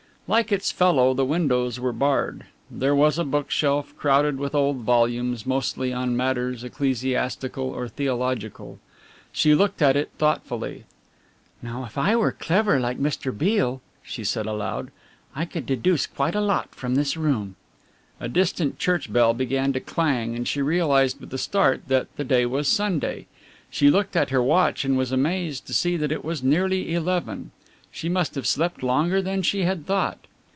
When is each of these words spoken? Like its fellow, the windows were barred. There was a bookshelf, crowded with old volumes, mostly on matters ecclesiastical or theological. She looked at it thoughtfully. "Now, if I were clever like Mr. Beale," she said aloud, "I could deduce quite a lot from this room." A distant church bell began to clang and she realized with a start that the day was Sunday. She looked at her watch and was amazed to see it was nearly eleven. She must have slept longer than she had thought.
Like 0.27 0.49
its 0.49 0.71
fellow, 0.71 1.13
the 1.13 1.25
windows 1.25 1.77
were 1.77 1.91
barred. 1.91 2.45
There 2.69 2.95
was 2.95 3.19
a 3.19 3.25
bookshelf, 3.25 3.93
crowded 3.97 4.37
with 4.37 4.55
old 4.55 4.77
volumes, 4.77 5.45
mostly 5.45 5.91
on 5.91 6.15
matters 6.15 6.63
ecclesiastical 6.63 7.65
or 7.65 7.89
theological. 7.89 8.79
She 9.33 9.53
looked 9.53 9.81
at 9.81 9.97
it 9.97 10.09
thoughtfully. 10.17 10.85
"Now, 11.61 11.83
if 11.83 11.97
I 11.97 12.15
were 12.15 12.31
clever 12.31 12.79
like 12.79 12.97
Mr. 12.97 13.37
Beale," 13.37 13.81
she 14.01 14.23
said 14.23 14.45
aloud, 14.45 14.91
"I 15.35 15.43
could 15.43 15.65
deduce 15.65 16.07
quite 16.07 16.33
a 16.35 16.39
lot 16.39 16.73
from 16.73 16.95
this 16.95 17.17
room." 17.17 17.57
A 18.21 18.29
distant 18.29 18.79
church 18.79 19.11
bell 19.11 19.33
began 19.33 19.73
to 19.73 19.81
clang 19.81 20.33
and 20.37 20.47
she 20.47 20.61
realized 20.61 21.19
with 21.19 21.33
a 21.33 21.37
start 21.37 21.89
that 21.89 22.07
the 22.15 22.23
day 22.23 22.45
was 22.45 22.69
Sunday. 22.69 23.25
She 23.69 23.89
looked 23.89 24.15
at 24.15 24.29
her 24.29 24.41
watch 24.41 24.85
and 24.85 24.95
was 24.97 25.11
amazed 25.11 25.67
to 25.67 25.73
see 25.73 25.95
it 25.95 26.23
was 26.23 26.41
nearly 26.41 26.93
eleven. 26.95 27.51
She 27.93 28.07
must 28.07 28.35
have 28.35 28.47
slept 28.47 28.83
longer 28.83 29.21
than 29.21 29.41
she 29.41 29.63
had 29.63 29.85
thought. 29.85 30.25